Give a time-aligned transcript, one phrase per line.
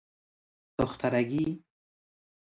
[0.79, 1.63] دخترگی